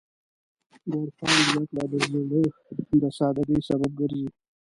[0.89, 0.91] د
[1.29, 2.21] عرفان زدهکړه د زړه
[3.01, 4.27] د سادګۍ سبب ګرځي.